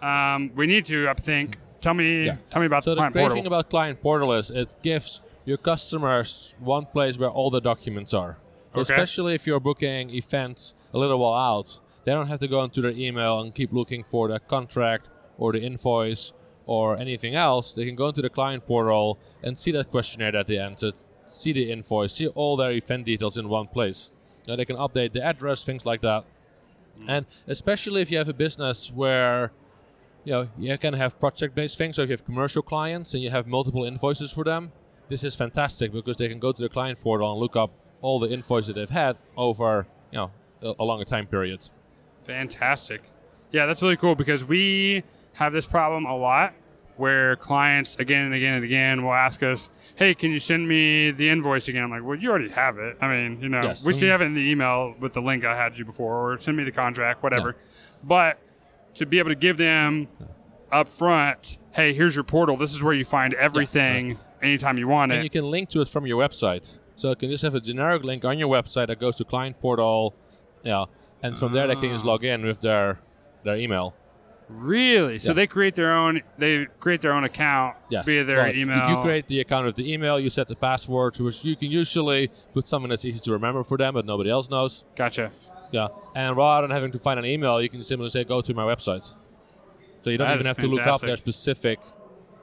[0.00, 1.58] Um, we need to, I think.
[1.84, 2.36] Tell me, Yeah.
[2.48, 3.36] tell me about So the the client great portal.
[3.36, 8.14] thing about Client Portal is it gives your customers one place where all the documents
[8.14, 8.38] are.
[8.72, 8.80] Okay.
[8.80, 12.80] Especially if you're booking events a little while out, they don't have to go into
[12.80, 16.32] their email and keep looking for the contract or the invoice
[16.64, 17.74] or anything else.
[17.74, 20.86] They can go into the Client Portal and see that questionnaire at the end, so
[20.86, 24.10] it's- see the invoice, see all their event details in one place.
[24.48, 26.24] Now they can update the address, things like that.
[27.00, 27.04] Mm.
[27.08, 29.52] And especially if you have a business where
[30.24, 31.96] you know, you can have project-based things.
[31.96, 34.72] So if you have commercial clients and you have multiple invoices for them,
[35.08, 38.18] this is fantastic because they can go to the client portal and look up all
[38.18, 40.30] the invoices that they've had over, you know,
[40.62, 41.68] a, a longer time period.
[42.26, 43.02] Fantastic.
[43.52, 46.54] Yeah, that's really cool because we have this problem a lot
[46.96, 51.10] where clients again and again and again will ask us, "Hey, can you send me
[51.10, 52.96] the invoice again?" I'm like, "Well, you already have it.
[53.00, 53.84] I mean, you know, Yes.
[53.84, 54.10] we should Mhm.
[54.10, 56.64] have it in the email with the link I had you before, or send me
[56.64, 57.56] the contract, whatever."
[58.02, 58.38] But
[58.94, 60.08] to be able to give them
[60.72, 62.56] up front, "Hey, here's your portal.
[62.56, 65.80] This is where you find everything anytime you want And it." you can link to
[65.80, 66.78] it from your website.
[66.96, 69.60] So you can just have a generic link on your website that goes to client
[69.60, 70.14] portal,
[70.62, 70.84] yeah,
[71.22, 72.98] and from there they can just log in with their
[73.44, 73.94] their email.
[74.48, 75.18] Really?
[75.18, 76.20] So they create their own.
[76.38, 78.04] They create their own account Yes.
[78.04, 78.90] via their Well, email.
[78.90, 82.30] You create the account with the email, you set the password, which you can usually
[82.52, 84.84] put something that's easy to remember for them, but nobody else knows.
[84.96, 85.30] Gotcha.
[85.74, 88.54] Yeah, and rather than having to find an email, you can simply say, "Go to
[88.54, 89.12] my website."
[90.02, 91.06] So you don't That even is have to look up fantastic.
[91.08, 91.80] their specific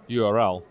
[0.10, 0.63] URL.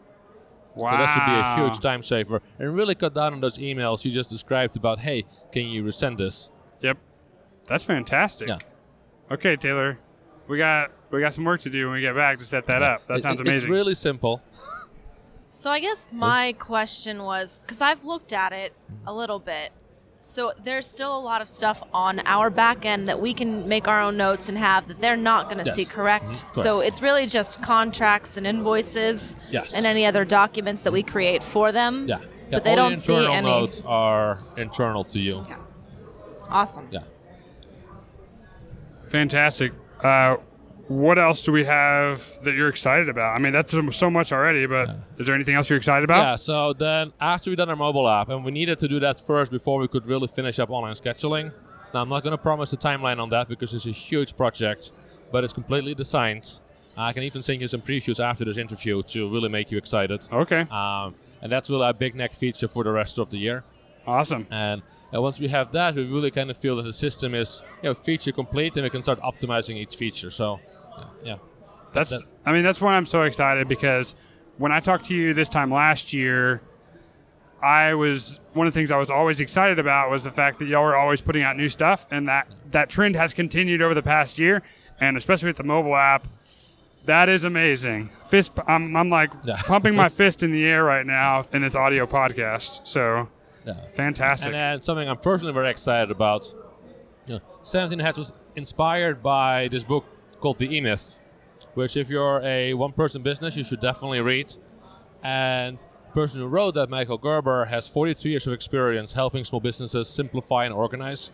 [0.74, 0.90] Wow.
[0.90, 4.04] So that should be a huge time saver and really cut down on those emails
[4.04, 6.50] you just described about, "Hey, can you resend this?"
[6.82, 6.98] Yep.
[7.66, 8.48] That's fantastic.
[8.48, 8.58] Yeah.
[9.30, 9.98] Okay, Taylor.
[10.46, 12.82] we got we got some work to do when we get back to set that
[12.82, 13.06] up.
[13.06, 13.70] That It- sounds amazing.
[13.70, 14.42] It's really simple.
[15.48, 19.08] So I guess my question was because I've looked at it mm-hmm.
[19.08, 19.70] a little bit.
[20.22, 23.88] So there's still a lot of stuff on our back end that we can make
[23.88, 25.74] our own notes and have that they're not going to Yes.
[25.76, 26.44] see correct.
[26.52, 26.62] Mhm.
[26.62, 29.72] So it's really just contracts and invoices Yes.
[29.74, 32.06] and any other documents that we create for them.
[32.06, 32.18] Yeah.
[32.20, 33.46] yeah But they all don't the see internal any.
[33.50, 35.42] notes are internal to you.
[36.50, 36.88] Awesome.
[36.90, 37.00] Yeah.
[39.08, 39.72] Fantastic.
[40.04, 40.36] Uh,
[40.90, 43.36] what else do we have that you're excited about?
[43.36, 46.20] I mean, that's so- much already, but is there anything else you're excited about?
[46.20, 49.20] Yeah, so then after we done our mobile app, and we needed to do that
[49.20, 51.52] first before we could really finish up online scheduling.
[51.94, 54.90] Now, I'm not going to promise a timeline on that because it's a huge project,
[55.30, 56.58] but it's completely designed.
[56.96, 60.28] I can even send you some previews after this interview to really make you excited.
[60.32, 60.62] Okay.
[60.72, 63.62] Um, and that's really our big neck feature for the rest of the year.
[64.06, 64.46] Awesome.
[64.50, 67.62] And, and once we have that, we really kind of feel that the system is
[67.82, 70.30] you know, feature complete, and we can start optimizing each feature.
[70.30, 70.58] So,
[71.24, 71.36] yeah.
[71.92, 72.12] That's.
[72.46, 74.14] I mean, that's why I'm so excited because
[74.58, 76.62] when I talked to you this time last year,
[77.62, 80.66] I was one of the things I was always excited about was the fact that
[80.66, 84.02] y'all were always putting out new stuff, and that that trend has continued over the
[84.02, 84.62] past year,
[85.00, 86.26] and especially with the mobile app.
[87.06, 88.10] That is amazing.
[88.26, 89.56] Fist, I'm, I'm like Yeah.
[89.66, 92.86] pumping my fist in the air right now in this audio podcast.
[92.86, 93.26] So
[93.66, 93.74] Yeah.
[93.94, 94.48] fantastic.
[94.48, 96.46] And then something I'm personally very excited about.
[97.26, 100.04] You know, 17 Hats was inspired by this book
[100.40, 101.18] called The E Myth,
[101.74, 104.52] which, if you're a one person business, you should definitely read.
[105.22, 109.60] And the person who wrote that, Michael Gerber, has 42 years of experience helping small
[109.60, 111.30] businesses simplify and organize.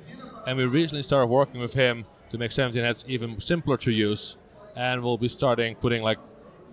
[0.46, 4.36] And we recently started working with him to make 17 Hats even simpler to use.
[4.74, 6.18] And we'll be starting putting like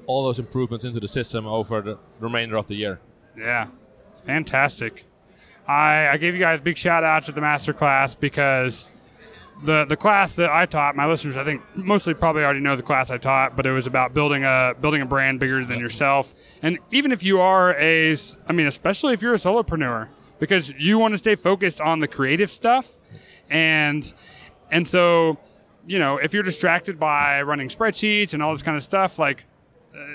[0.05, 2.99] all those improvements into the system over the remainder of the year.
[3.37, 3.67] Yeah,
[4.25, 5.05] fantastic.
[5.67, 8.89] I, I gave you guys big shout outs at the master class because
[9.63, 12.83] the the class that I taught, my listeners, I think mostly probably already know the
[12.83, 16.33] class I taught, but it was about building a building a brand bigger than yourself.
[16.61, 18.15] And even if you are a,
[18.47, 22.07] I mean, especially if you're a solopreneur, because you want to stay focused on the
[22.07, 22.91] creative stuff,
[23.49, 24.11] and
[24.71, 25.37] and so
[25.85, 29.45] you know if you're distracted by running spreadsheets and all this kind of stuff, like
[29.95, 30.05] uh,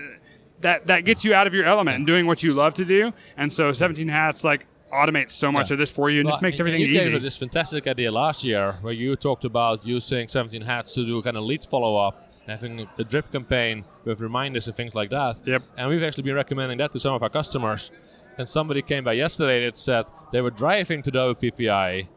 [0.60, 3.12] that that gets you out of your element and doing what you love to do.
[3.36, 5.74] And so 17 Hats like automates so much Yeah.
[5.74, 6.92] of this for you and just makes everything easier.
[6.94, 7.10] you easy.
[7.12, 11.20] gave this fantastic idea last year where you talked about using 17 hats to do
[11.22, 15.10] kind of lead follow up and having a drip campaign with reminders and things like
[15.10, 15.36] that.
[15.44, 15.62] Yep.
[15.76, 17.90] And we've actually been recommending that to some of our customers.
[18.38, 22.08] And somebody came by yesterday that said they were driving to WPPI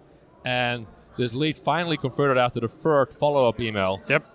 [0.45, 0.85] and
[1.17, 4.01] this lead finally converted after the third follow up email.
[4.07, 4.25] Yep.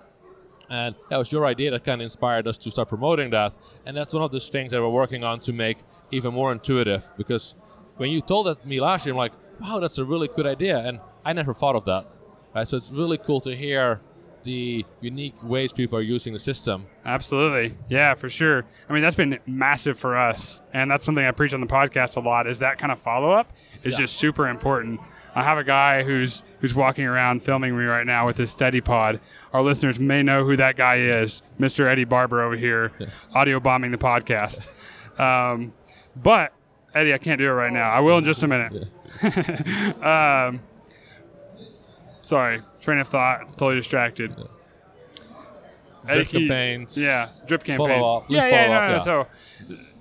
[0.68, 3.52] And that was your idea that kind of inspired us to start promoting that.
[3.86, 5.78] And that's one of those things that we're working on to make
[6.10, 7.06] even more intuitive.
[7.16, 7.54] Because
[7.96, 10.78] when you told that me last year, I'm like, wow, that's a really good idea.
[10.78, 12.06] And I never thought of that.
[12.54, 12.66] Right?
[12.68, 14.00] So it's really cool to hear
[14.44, 16.86] the unique ways people are using the system.
[17.04, 17.76] Absolutely.
[17.88, 18.64] Yeah, for sure.
[18.88, 20.60] I mean, that's been massive for us.
[20.72, 23.32] And that's something I preach on the podcast a lot is that kind of follow
[23.32, 24.00] up is Yeah.
[24.00, 25.00] just super important.
[25.34, 28.80] I have a guy who's who's walking around filming me right now with his steady
[28.80, 29.20] pod.
[29.52, 31.86] Our listeners may know who that guy is, Mr.
[31.90, 32.92] Eddie Barber over here,
[33.34, 34.68] audio bombing the podcast.
[35.20, 35.72] Um,
[36.14, 36.52] but
[36.96, 37.90] Eddie, I can't do it right now.
[37.90, 38.72] I will in just a minute.
[40.02, 40.60] um,
[42.22, 44.32] sorry, train of thought, totally distracted.
[46.08, 46.96] Eddie, Drip can you- campaigns.
[46.96, 47.88] yeah, drip campaign.
[48.00, 48.98] Follow up, Yeah, yeah, follow no, up, no, yeah.
[48.98, 49.26] So,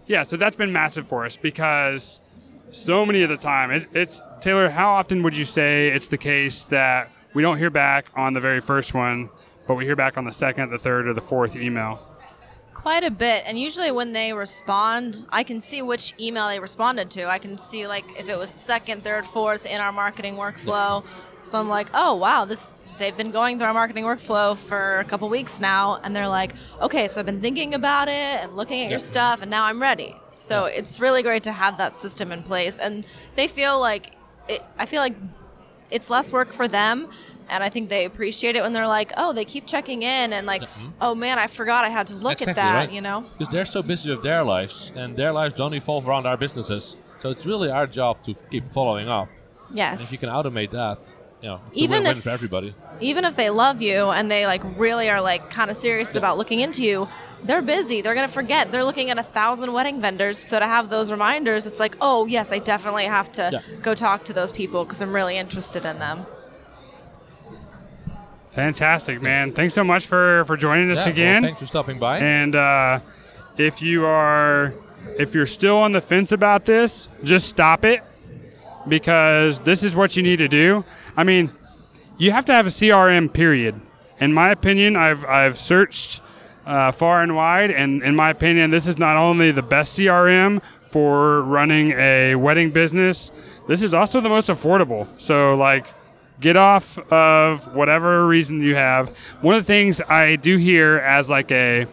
[0.08, 2.22] yeah, so that's been massive for us because
[2.70, 4.70] so many of the time, it's, it's Taylor.
[4.70, 8.40] How often would you say it's the case that we don't hear back on the
[8.40, 9.30] very first one,
[9.68, 12.00] but we hear back on the second, the third, or the fourth email?
[12.86, 13.46] Quite a bit.
[13.48, 17.28] And usually when they respond, I can see which email they responded to.
[17.28, 21.04] I can see like if it was the second, third, fourth in our marketing workflow.
[21.42, 22.70] So I'm like, oh wow, this
[23.00, 26.54] they've been going through our marketing workflow for a couple weeks now and they're like,
[26.80, 28.12] okay, so I've been thinking about it
[28.44, 30.16] and looking at your stuff and now I'm ready.
[30.30, 33.04] So it's really great to have that system in place and
[33.36, 34.12] they feel like
[34.48, 35.16] it, I feel like
[35.90, 37.10] it's less work for them
[37.50, 40.46] and i think they appreciate it when they're like oh they keep checking in and
[40.48, 40.88] like mm-hmm.
[41.02, 42.92] oh man i forgot i had to look at that right.
[42.92, 46.26] you know Because they're so busy with their lives, and their lives don't evolve around
[46.26, 46.98] our businesses.
[47.22, 49.28] So it's really our job to keep following up.
[49.72, 50.00] Yes.
[50.00, 51.00] And if you can automate that,
[51.42, 52.74] you know, it's Even a win-win if- for everybody.
[53.02, 56.38] even if they love you and they like really are like kind of serious about
[56.38, 57.08] looking into you
[57.44, 60.90] they're busy they're gonna forget they're looking at a thousand wedding vendors so to have
[60.90, 63.60] those reminders it's like oh yes i definitely have to Yeah.
[63.82, 66.26] go talk to those people because i'm really interested in them
[68.56, 69.52] Fantastic, man.
[69.52, 71.42] Thanks so much for for joining us Yeah, well, again.
[71.44, 72.20] thanks for stopping by.
[72.20, 73.00] And uh,
[73.58, 74.74] if you are,
[75.20, 78.02] if you're still on the fence about this, just stop it
[78.88, 80.86] because this is what you need to do.
[81.18, 81.52] I mean,
[82.18, 83.82] you have to have a CRM period.
[84.20, 86.22] in my opinion, I've I've searched
[86.66, 90.62] uh, far and wide, and in my opinion, this is not only the best CRM
[90.84, 93.32] for running a wedding business.
[93.68, 95.08] This is also the most affordable.
[95.18, 95.88] So like.
[96.42, 99.10] Get off of whatever reason you have.
[99.42, 101.88] One of the things I do hear as like a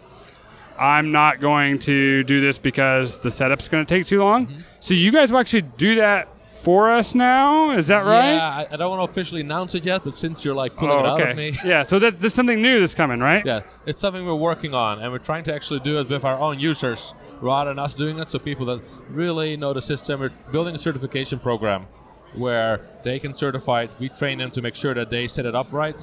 [0.79, 4.47] I'm not going to do this because the setup's going to take too long.
[4.47, 4.61] Mm-hmm.
[4.81, 7.71] So you guys will actually do that for us now.
[7.71, 8.35] Is that right?
[8.35, 10.99] Yeah, I, I don't want to officially announce it yet, but since you're like pulling
[10.99, 11.83] it Oh, out of me, yeah.
[11.83, 13.45] So that, there's something new that's coming, right?
[13.45, 16.39] yeah, it's something we're working on, and we're trying to actually do it with our
[16.39, 18.31] own users rather than us doing it.
[18.31, 21.87] So people that really know the system, we're building a certification program
[22.35, 23.95] where they can certify it.
[23.99, 25.99] We train them to make sure that they set it up right,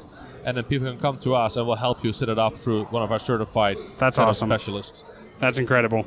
[0.46, 2.86] and then people can come to us and we'll help you set it up through
[2.86, 4.50] one of our certified That's awesome.
[4.50, 5.04] specialists.
[5.40, 6.06] That's incredible.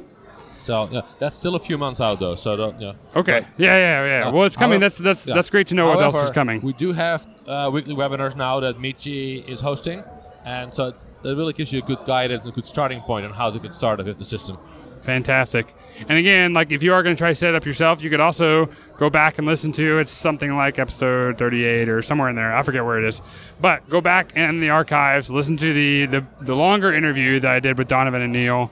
[0.62, 2.36] So yeah, that's still a few months out though.
[2.36, 2.92] So don't yeah.
[3.16, 3.40] Okay.
[3.40, 4.28] But- yeah, yeah, yeah.
[4.28, 4.80] Uh, well, it's coming.
[4.80, 5.34] however- that's that's yeah.
[5.34, 6.60] that's great to know what else is coming.
[6.60, 10.04] We do have uh, weekly webinars now that Michi is hosting,
[10.44, 13.32] and so it really gives you a good guidance and a good starting point on
[13.32, 14.56] how to get started with the system.
[15.02, 15.74] Fantastic.
[16.08, 18.08] And again, like if you are going to try to set it up yourself, you
[18.10, 22.36] could also go back and listen to it's something like episode 38 or somewhere in
[22.36, 22.54] there.
[22.56, 23.20] I forget where it is.
[23.60, 27.60] But go back in the archives, listen to the the, the longer interview that I
[27.60, 28.70] did with Donovan and Neil,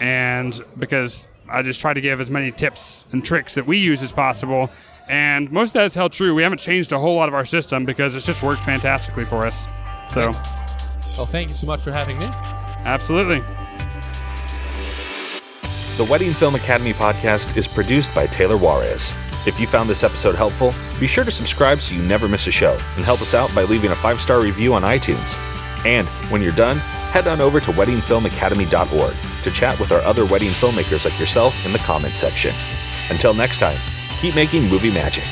[0.00, 4.02] and because I just try to give as many tips and tricks that we use
[4.02, 4.70] as possible.
[5.08, 6.34] And most of that is held true.
[6.36, 9.44] We haven't changed a whole lot of our system because it's just worked fantastically for
[9.44, 9.66] us.
[10.08, 10.30] So,
[11.16, 12.26] Well, thank you so much for having me.
[12.84, 13.42] absolutely.
[15.96, 19.12] The Wedding Film Academy podcast is produced by Taylor Juarez.
[19.46, 22.50] If you found this episode helpful, be sure to subscribe so you never miss a
[22.50, 25.36] show and help us out by leaving a five star review on iTunes.
[25.84, 26.78] And when you're done,
[27.12, 31.72] head on over to weddingfilmacademy.org to chat with our other wedding filmmakers like yourself in
[31.72, 32.54] the comments section.
[33.10, 33.78] Until next time,
[34.20, 35.24] keep making movie magic.